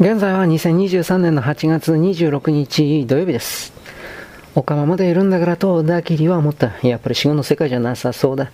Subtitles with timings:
[0.00, 3.72] 現在は2023年の8月26日土曜日です。
[4.54, 6.70] おかままでいるんだからと、ダキリは思った。
[6.86, 8.52] やっぱり仕事の世界じゃなさそうだ。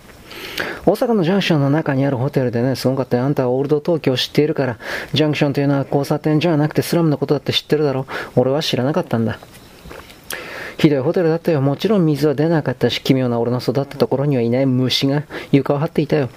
[0.87, 3.25] 大阪のジャンクションの中にあるホテルでね、すごかったよ。
[3.25, 4.79] あんたはオールド東京を知っているから、
[5.13, 8.07] ジャンクションというのは交差点じゃなくてスラムのことだって知ってるだろ。
[8.35, 9.37] 俺は知らなかったんだ。
[10.79, 11.61] ひどいホテルだったよ。
[11.61, 15.21] もちろん水は出なかったし、奇妙な俺の育ったところにはいない虫が
[15.51, 16.29] 床を張っていたよ。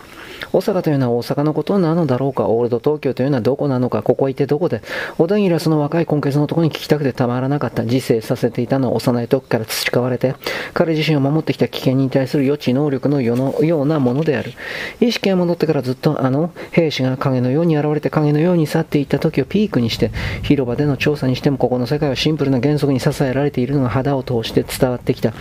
[0.52, 4.82] 大阪というのは大阪のことなのだろうか、オールド東京というのはどこなのか、ここ行ってどこで、
[5.18, 7.82] 小田切はその若い根血の男に聞きたくてたまらなかった。
[7.82, 10.34] 自制させていたのは幼い時から培われて、
[10.74, 14.52] 彼自身を守ってきた危険に対する予知能力のようなものである。
[15.00, 20.10] 意識が戻ってからずっとあの兵士が影のように現れて影のように去っていった時をピークにして、
[20.42, 25.32] 広場での調査にしてもここの世界はシンプルな原則に支えられているのが肌を通して伝わってきた。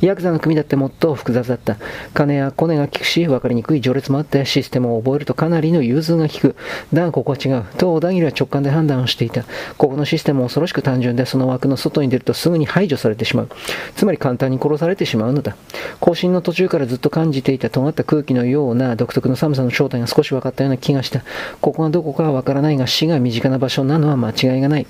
[0.00, 1.76] ヤクザの組だってもっと複雑だった。
[2.14, 6.56] 金やコネが効くし、分かりにくい序列もあって、システムを覚えるとかなりの融通が利く。
[6.92, 7.64] だがここは違う。
[7.76, 9.44] と小田切は直感で判断をしていた。
[9.76, 13.48] ここのシステムは恐ろしく単純で、その枠の外に出るとすぐに排除されてしまう。
[13.96, 15.56] つまり簡単に殺されてしまうのだ。
[16.00, 21.22] 更新の途中からずっと感じていた尖った空気のような独特の寒さの正体が少し分かったような気がした。
[21.60, 24.86] ここがどこかは分からないが死が身近な場所なのは間違いがない。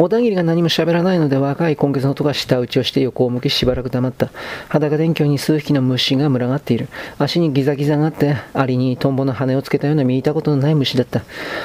[0.00, 4.30] 小田切が何も喋らないので若い今月の音が舌打ちをして横を向きしばらく黙った。
[4.70, 6.88] 裸電球に数匹の虫が群がっている。
[7.18, 11.20] 足にギザギザがあって、アリにトンボの羽をつけたような見たことのない虫だった。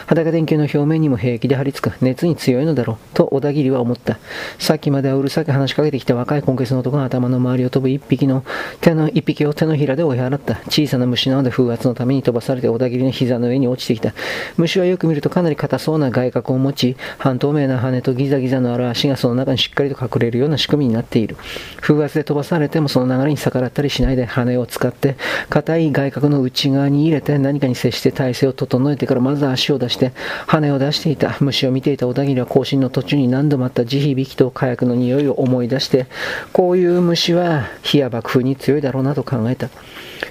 [0.07, 1.95] 裸電球の表面にも平気で張り付く。
[2.01, 2.97] 熱に強いのだろう。
[3.15, 4.19] と小田切は思った。
[4.59, 8.43] さっきまではうるさく話しかけてきた若い今月の男が頭の周りを飛ぶ一匹の
[8.81, 10.55] 手の一匹を手のひらで追い払った。
[10.65, 14.13] 小さな虫なので風圧のために飛ばされて小田切の膝の上に落ちてきた。
[14.57, 21.37] 虫はよく見るとかなり硬そうな外角を持ち、半透明な羽とギザギザのある足がその中にしっかりと隠れるような仕組みになっている。
[21.79, 25.15] 風圧で飛ばされてもその流れに逆らったりしないで羽を使って
[25.49, 30.11] 硬い外角の内側に入れて何かに接して体勢を整えてからまず足を出して
[30.47, 31.37] 羽を出していた。
[31.39, 36.07] 虫を見ていた小田切は更新の途中に何度もあった慈悲きと火薬の匂いを思い出して
[36.51, 39.69] こういう虫は火や爆風に強いだろうなと考えた。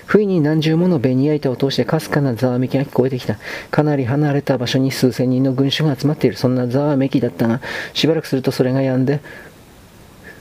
[0.06, 3.38] 不意に何重ものベニヤ板を通してかすかなざわめきが聞こえてきた。
[3.70, 6.36] かなり離れた場所に数千人の群衆が集まっている。
[6.36, 7.60] そんなざわめきだったが、
[7.92, 9.20] しばらくするとそれが止んで、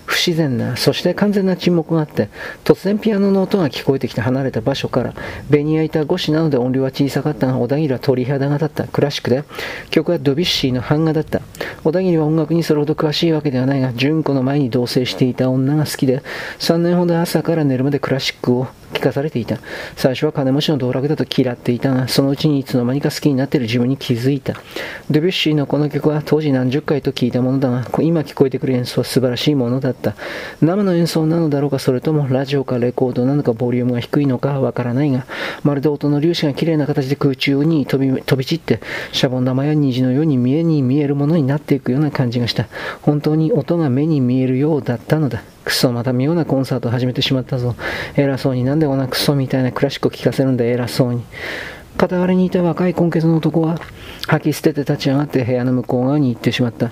[0.05, 2.29] 不自然な、そして完全な沈黙があって、
[2.63, 5.13] 突然ピアノの音が聞こえてきて離れた場所から、
[5.49, 8.83] ベニヤ板越しなので音量は小さかったが、小田切は鳥肌が立った。
[8.87, 9.43] クラシックで、
[9.89, 11.41] 曲はドビュッシーの版画だった。
[11.83, 16.21] 小田切は音楽にそれほど詳しいわけではないが、純子の前に同棲していた女が好きで、
[16.59, 19.57] 3年ほど朝から寝るまでクラシックを聞かされていた。
[19.95, 24.53] 最初は金持ちの道楽だと嫌っていたが、そのうちにいつの間にか好きになっている自分に気づいた。
[25.09, 30.15] デビュッシーのこの曲は当時何十回と聞いたものだが、今聞こえてくる演奏は素晴らしいものだった。
[30.61, 35.25] 生の演奏なのだろうか、それともラジオかレコードなのか、ボリュームが低いのかわからないが、
[35.63, 38.79] まるで音の粒子が綺麗な形で空中に飛び飛び散って、
[39.11, 42.67] シャボン玉や虹のように見えに見えるものになっていくような感じがした。
[43.01, 45.43] 本当に音が目に見えるようだったのだ。
[45.63, 47.75] クソ、また妙なコンサート始めてしまったぞ。
[48.15, 51.23] 偉そうになんでこんなクソみたいなクラシックを聴かせるんだ、偉そうに。
[51.97, 53.79] 傍らにいた若い根血の男は
[54.27, 56.91] 吐き捨てて立ち上がって部屋の向こう側に行ってしまった。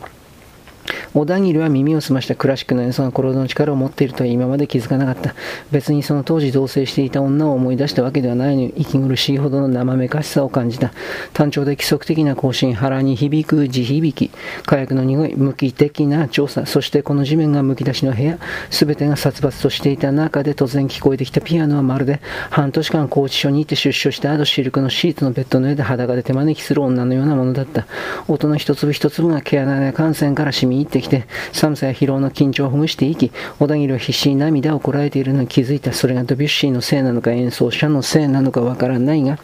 [1.14, 5.36] 小田切は耳を澄ましたクラシックの演奏がコロの力を持っているとは今まで気づかなかった。
[5.70, 10.94] 別にその当時同棲していた女を思い出したわけではないのに、息苦しいほどの生めかしさを感じた。
[11.34, 14.34] 単調で規則的な更新、腹に響く地響き、
[14.66, 18.40] 火薬の匂い、無機的な調査、そしてこの地面がむき出しの部屋、
[18.70, 27.86] すべてが殺伐としていた中で突然聞こえてきたピアノはまるで半年間拘置所にいて出所した後シルクのシーツのベッドの上で裸で手招きする女のようなものだった。
[28.30, 35.94] 音の一粒一粒が毛穴や感染から染み入ってきて、寒さや疲労の緊張をほぐしていき、小田切は必死に涙をこらえているのに気づいた。
[35.94, 39.40] それがドビュッシーのせいなのか演奏者のせいなのかわからないが、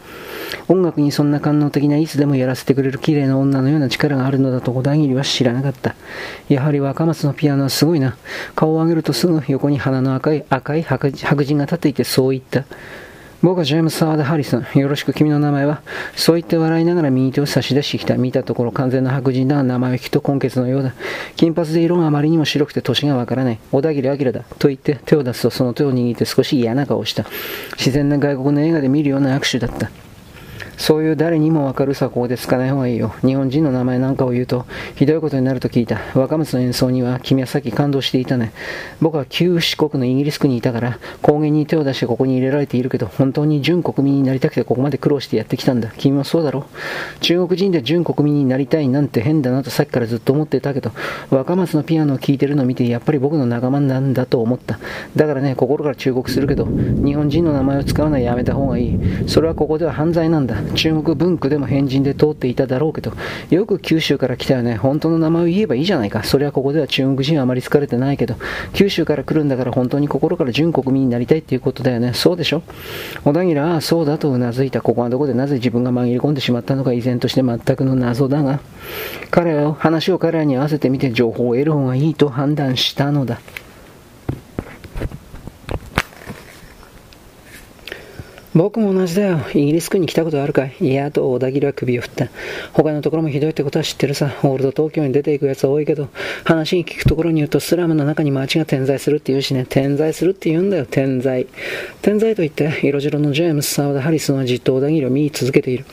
[0.68, 5.94] 音楽にそんな官能的ないつでもやらせてくれる綺麗な女のような力があるのだと小田切は知らなかった。
[6.48, 8.16] やはり若松のピアノはすごいな。
[8.54, 11.10] 顔を上げるとすぐ横に鼻の赤い赤い白
[11.44, 12.64] 人が立っていてそう言った。
[13.40, 14.66] 僕はジェームス・サーダ・ハリソン。
[14.74, 15.80] よろしく君の名前は
[16.16, 18.16] そう言って笑いながら右手を差し出してきた。
[18.16, 20.92] 見たところ完全な白人だが名前を聞くと根血のようだ。
[21.36, 23.58] 金髪で色があまりにも白くて年がわからない。
[23.70, 24.40] 小田切明だ。
[24.58, 27.26] と言って手を出すとその手を握って少し嫌な顔をした。
[27.76, 29.88] 自然な外国の映画で見るような握手だった。
[30.78, 33.12] そういう誰にもわかる作法でつかない方がいいよ。
[33.20, 34.64] 日本人の名前なんかを言うと、
[34.94, 36.00] ひどいことになると聞いた。
[36.14, 38.52] 若松の演奏には君はさっき感動していたね。
[39.00, 45.92] 僕は旧四国のイギリス国にいたから、高原に手を出してここに入れられているけど、本当に純国民になりたくてここまで苦労してやってきたんだ。
[45.96, 46.66] 君もそうだろ
[47.20, 50.92] 中国人で純国民になりたいなんて変だなとさっきからずっと思ってたけど、
[51.30, 54.78] 若松のピアノを聴いてるのを見て、やっぱり僕の仲間なんだと思った。
[55.16, 58.98] だからね、心から忠告するけど、日本人の名前を使うのはやめた方がいい。
[59.26, 60.56] それはここでは犯罪なんだ。
[60.70, 63.12] 中国文句でも変人で通っていただろうけど、
[63.50, 64.76] よく九州から来たよね。
[64.76, 66.24] 本当の名前を言えばいいじゃないか。
[66.24, 68.36] それはここでは中国人はあまり疲れてないけど、
[68.72, 72.12] 九州から来るんだから本当に心から純国民になりたいっていうことだよね。
[72.14, 72.62] そうでしょ？
[73.24, 74.80] 小田切は、ああ、そうだとうなずいた。
[74.80, 78.60] ここはどこでなぜ自分が紛れ込んでしまったのか依然として全くの謎だが、
[79.30, 83.40] 彼らを、話を彼らに合わせてみて情報を得る方がいいと判断したのだ。
[88.58, 89.38] 僕も同じだよ。
[89.54, 92.28] イギリス区に来たことあるかいいや、と小田切は首を振った。
[92.72, 94.34] 他のところもひどいってことは知ってるさ。
[94.42, 96.08] オールド東京に出ていく奴は多いけど、
[96.42, 101.46] 話に聞くところに言うとスラムの中に街が点在するって言うしね、点在するって言うんだよ、点在。
[102.02, 105.84] 点在と言って、色白のジェームス・サウダ・ハリスのじっと小田切を見続けている。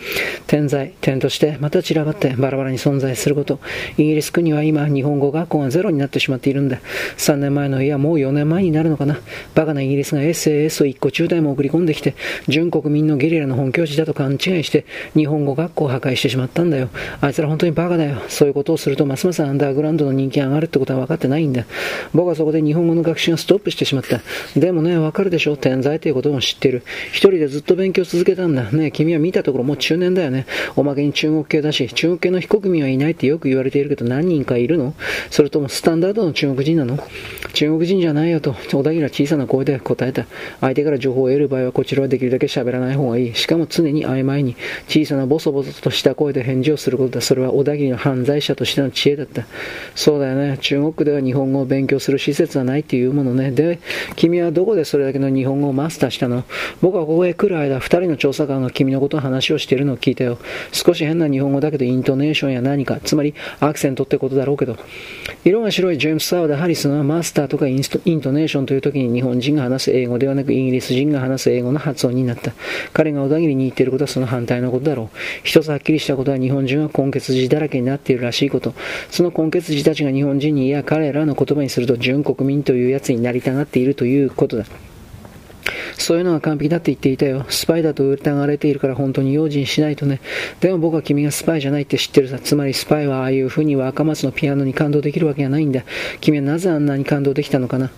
[0.48, 3.60] 点在、点としてまた散らばってバラバラに存在すること。
[4.00, 6.80] イギリス区には今、日本語学校がゼロになってしまっているんだ。
[7.18, 9.20] 3年前の、いや、もう4年前になるのかな。
[9.54, 12.16] バカなイギリスが SAS を1個中台も送り込んできて、
[12.56, 16.88] 純国民のゲリラの本拠地だと勘違いして日本語学校を破壊してしまったんだよ。
[17.20, 18.22] あいつら本当にバカだよ。
[18.30, 21.66] そういうことをするとますますアンダーグラウンドの人気が上がるってことは分かってないんだ。
[22.14, 24.22] 僕はそこで日本語の学習がストップしてしまった。
[24.58, 26.84] でもね、わかるでしょ天才ということも知ってる。
[27.10, 28.72] 一人でずっと勉強続けたんだ。
[28.72, 30.46] ね君は見たところもう中年だよね。
[30.78, 34.94] おまけに中国系だし、中国系の非国民はいないってよく言われているけど何人かいるの？
[35.30, 36.98] それともスタンダードの中国人なの？
[37.52, 40.26] 中国人じゃないよと、小田切は小さな声で答えた。
[40.62, 43.36] 相手から情報を得る場合はこちらはできるだけ喋らない方がいい。
[43.36, 44.56] しかも常に曖昧に
[44.88, 47.22] 小さなボソボソとした声で返事をすることだ。
[47.22, 49.46] それは小田切の犯罪者としての知恵だった。
[49.96, 50.58] そうだよね。
[50.60, 53.52] 中国では日本語を勉強する施設はないっていうものね。
[53.52, 53.80] で、
[54.16, 56.44] 君はどこでそれだけの日本語をマスターしたの？
[56.82, 60.38] 僕はここへ来る間、二人の調査官が君のことを話をしているのを聞いたよ。
[60.72, 64.78] 少し変な日本語だけどイントネーションや何か、つまりアクセントってことだろうけど。
[65.44, 72.54] 色が白いジェームス・サウダ・ハリスのマスターとかイントネーションという時に日本人が話す英語ではなくイギリス人が話す英語の発音になった。
[72.94, 75.18] 彼が小田切に言っていることはその反対のことだろう。
[75.44, 78.74] 一つはっきりしたことは日本人は根血児だらけになっているらしいこと。
[79.10, 84.66] その根血児たちが日本人にいや彼らの言葉にすると純国民というやつになりたがっているということだ。
[85.98, 87.46] そういうのが完璧だって言っていたよ。
[87.50, 90.22] スパイだと疑われているから本当に用心しないとね。
[90.60, 92.40] でも僕は君がスパイじゃないって知ってるさ。
[92.40, 95.84] つまりスパイはああいう風に若松のピアノに感動できるわけがないんだ。
[96.22, 97.92] 君はなぜあんなに感動できたのかな。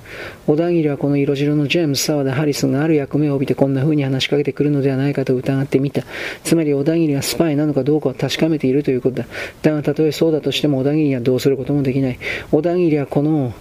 [0.45, 6.03] 小田切はこの色白のジェームス・沢田・ハリスがある役目を帯びてこんな風に話しかけてくるのではないかと疑ってみた。
[6.43, 9.25] つまり小田切はスパイなのかどうかを確かめているということだ。
[9.61, 12.19] だがたとえそうだとしても小田切にはどうすることもできない。
[12.51, 13.53] 小田切はこの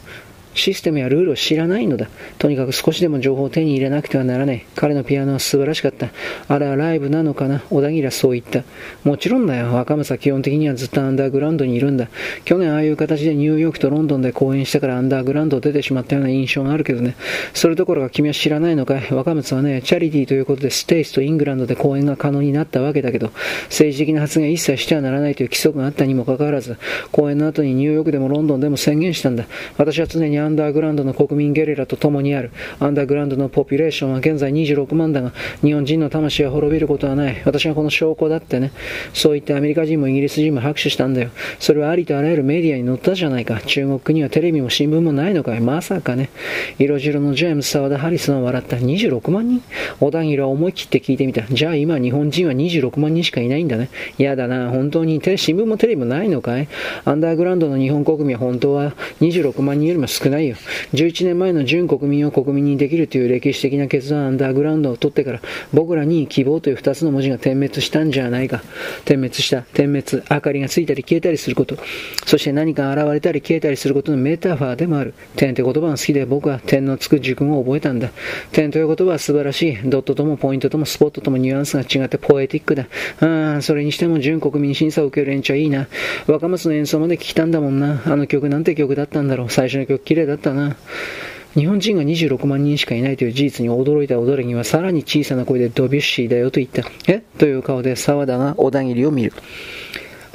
[0.57, 2.09] システムやルールを知らないのだ。
[2.39, 4.65] とにかく少しでも情報を手に入れなくてはならない。
[4.75, 6.09] 彼のピアノは素晴らしかった。
[6.49, 7.61] あれはライブなのかな？
[7.71, 8.65] 小田切はそう言った。
[9.05, 9.75] もちろんだよ。
[9.75, 12.09] 若松は基本的にはずっとアンダーグラウンドにいるんだ。
[12.45, 17.17] 去年ああいう形でニューヨークとロンドンで公演したからアンダーグラウンドを出てしまったような印象があるけどね。
[17.53, 19.13] それどころか君は知らないのかい？
[19.13, 23.31] 若松はね、チャリティーということでステイスとイングランドで公演が可能になったわけだけど、
[23.65, 26.77] 政治的な発言一切してはならないという規則があったにもかかわらず、
[27.13, 29.45] 公演の後にニューヨークでもロンドンでも宣言したんだ。
[29.77, 32.53] 私は常にアンダーグラウンドの国民ゲリラと共にある。
[32.79, 37.43] アンダーグラウンドのポピュレーションは現在26万だが、日本人の魂は滅びることはない。
[37.45, 38.71] 私はこの証拠だってね。
[39.13, 41.31] そう言ってアメリカ人もイギリス人も拍手したんだよ。
[41.59, 43.61] それはありとあらゆるメディアに載ったじゃないか。
[43.67, 45.61] 中国にはテレビも新聞もないのかい。
[45.61, 46.31] まさかね。
[46.79, 48.77] 色白のジェームス・沢田・ハリスは笑った。
[48.77, 49.63] 26万人？
[49.99, 51.43] 小田切は思い切って聞いてみた。
[51.43, 53.89] じゃあ今日本人は26万人しかいないんだね。
[54.17, 54.71] 嫌だな。
[54.71, 56.69] 本当に新聞もテレビもないのかい？
[57.05, 60.57] アンダーグラウンドの日本国民は本当は26万人よりも少ないよ。
[60.93, 65.41] 11 11年前の純国民を国民にできるという歴史的な決断アンダーグラウンドを取ってから
[65.73, 68.63] 僕らに希望という2つの文字が点滅したんじゃないか。
[69.07, 71.79] 点滅した、点滅、明かりがついたり消えたりすること。
[72.27, 75.15] そして何か現れたり消えたりすることのメタファーでもある。
[75.37, 78.11] 点って言葉が好きで僕は点のつく熟語を覚えたんだ。
[78.53, 79.79] 点という言葉は素晴らしい。
[79.85, 82.87] ドットともポイントともスポットともニュアンスが違ってポエティックだ。
[83.21, 85.89] ああ、それにしても純国民審査を受ける連中はいいな。
[86.27, 88.03] 若松の演奏まで聞きたんだもんな。
[88.05, 89.51] あの曲なんて曲だったんだろう。
[89.51, 90.77] 最初の曲麗だったな。
[91.55, 96.83] 日本人が26万人しかいないという事実に驚いた驚きにはさらに小さな声でドビュッシーだよと言った。
[97.11, 97.23] え？
[97.39, 99.33] という顔で沢田が小田切を見る。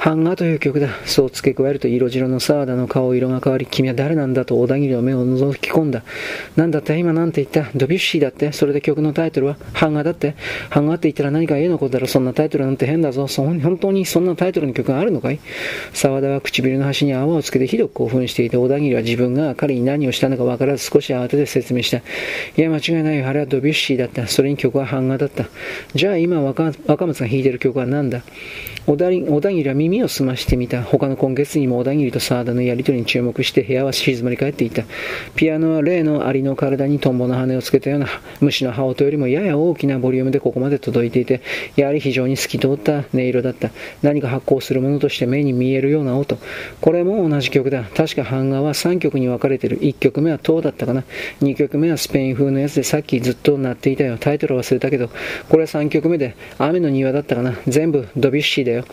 [0.04, 0.88] 版画という曲だ。
[1.04, 6.02] そう付け加えると色白の沢田の顔色が変わり、君は誰なんだと小田切の目を覗き込んだ。
[6.56, 7.70] なんだって今なんて言った？
[7.78, 10.34] ドビュッシーだってそれで曲のタイトルは版画だって
[10.70, 13.28] 版画って言ったら何か絵のことだろそんなタイトルなんて変だぞ。
[13.28, 15.38] そ本当にそんなタイトルの曲があるのかい？
[15.92, 21.98] 沢田は唇の端に泡をつけてひどく興奮していて、小田切は自分が彼に何をしたのかわからず少し慌てて説明した。
[21.98, 22.02] い
[22.56, 23.28] や、間違いないよ。
[23.28, 24.26] あれはドビュッシーだった。
[24.26, 25.44] それに曲は版画だった。
[25.94, 28.22] じゃあ今若松が弾いてる曲は何だ？
[28.84, 30.82] 小田切は耳耳を澄ましてみた。
[30.82, 34.84] 他の今月にも小田切と沢田のやりとりに注目して部屋は静まり返っていた。
[35.36, 38.06] ピアノは例のアリの体にトンボの羽をつけたような
[38.40, 41.42] 虫の羽音よりもやや大きなボリュームでここまで届いていて、
[41.76, 43.70] やはり非常に透き通った音色だった。
[44.00, 46.38] 何か発光するものとして目に見えるような音。
[46.80, 47.84] これも同じ曲だ。
[47.94, 49.78] 確か版画は3曲に分かれてる。
[49.80, 51.04] 1曲目は塔だったかな。
[51.42, 54.16] 2曲目はスペイン風のやつでさっきずっと鳴っていたよ。
[54.18, 55.10] タイトル忘れたけど、
[55.50, 57.58] これは3曲目で雨の庭だったかな。
[57.68, 58.86] 全部ドビュッシーだよ。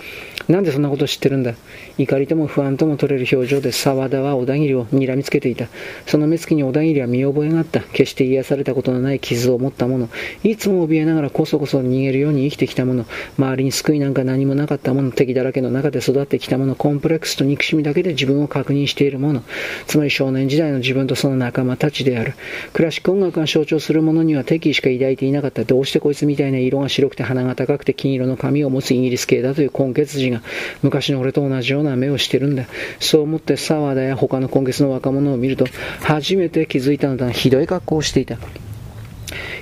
[0.50, 1.54] なんでそんなこと知ってるんだ
[1.98, 5.68] 怒りとも不安とも取れる表情で沢田は小田切を睨みつけていた。
[6.06, 7.82] その目つきに小田切は見覚えがあった。
[7.82, 10.10] 決して癒されたことのない傷を持った者。
[10.44, 13.06] いつも怯えながらこそこそ逃げるように生きてきた者。
[13.38, 15.12] 周りに救いなんか何もなかった者。
[15.12, 16.76] 敵だらけの中で育ってきた者。
[16.76, 19.44] コンプレックスと憎しみだけで自分を確認している者。
[19.88, 22.34] つまり少年時代の自分とその仲間たちである。
[22.74, 25.64] クラシック音楽が象徴する者には敵意しか抱いていなかった。
[25.64, 30.42] どうしてこいつみたいな色が白くて鼻が高くて金色の髪を持つイギリス系だという根血児が
[30.82, 32.66] 昔の俺と同じような目をしてるんだ。
[33.00, 35.66] そう思って沢田や他の今月の若者を見ると、
[36.02, 38.38] 初めて気づいたのだが、ひどい格好をしていた。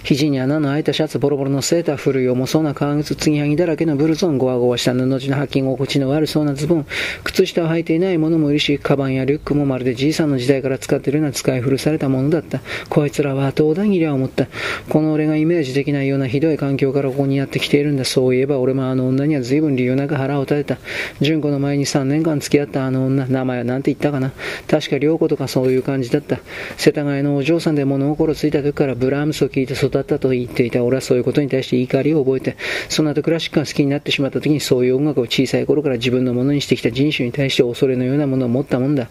[0.08, 6.86] 肘に穴の開いたシャツ、ボロボロのセーター、古い重そうな革靴、継ぎはぎだらけのブルゾン、ゴワゴワした布地の履き心地の悪そうなズボン、
[7.26, 12.62] 靴下を履いていないものもいるし、カバンやリュックもまるでじいさんの時代から使っているような使い古されたものだった。
[12.88, 14.48] こいつらは後小田切は思った。
[14.88, 18.06] この俺がイメージできないようなひどい環境からここにやってきているんだ。
[18.06, 20.78] そういえば俺もあの女には随分理由なく腹を立てた。
[21.20, 24.32] 純子の前に3年間付き合ったあの女、名前は何て言ったかな？
[24.70, 26.40] 確か良子とかそういう感じだった。
[26.78, 30.84] 世田谷のお嬢さんで物心ついた時からブラームスを聞いて育ったと言っていた。
[30.84, 32.58] 俺はそういうことに対して怒りを覚えて、
[32.90, 39.10] その後クラシックが好きになってしまった時にそういう音楽を小さい頃から自分のものにしてきた人種に対して恐れのようなものを持ったもんだ。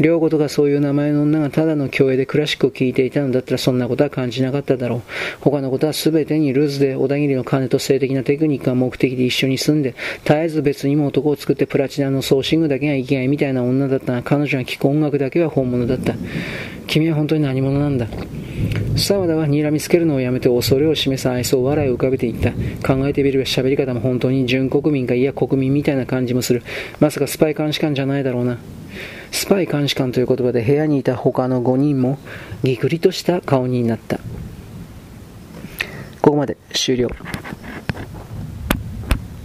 [0.00, 5.02] 両子とかそういう名前の女がただの競泳でクラシックを聴いていたのだったらそんなことは感じなかっただろう。
[5.40, 16.14] 他のことは全てにルーズで小田切の金と性的なテクニックが目的で一緒に住んで、絶えず別にも男を作ってプラチナのソーシングだけが生きがいみたいな女だったが、彼女が聴く音楽だけは本物だった。
[16.86, 18.06] 君は本当に何者なんだ。
[18.96, 22.52] 沢田は睨みつけるのをややめて恐れを示す愛想笑いを浮かべていった。
[22.86, 26.62] 考えてみれば喋り方も本当に準国民かいや国民みたいな感じもする。
[27.00, 28.58] まさかスパイ監視官じゃないだろうな。
[29.30, 32.18] スパイ監視官という言葉で部屋にいた他の5人も
[32.62, 34.18] ぎくりとした顔になった。
[36.20, 37.08] ここまで終了。